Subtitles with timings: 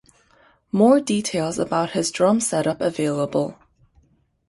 [0.71, 3.59] More details about his drum setup available.